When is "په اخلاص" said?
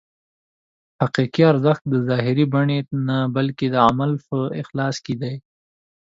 4.27-4.95